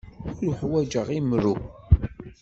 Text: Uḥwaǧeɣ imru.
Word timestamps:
Uḥwaǧeɣ 0.47 1.07
imru. 1.17 1.55